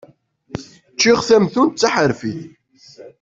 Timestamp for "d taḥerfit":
1.75-2.41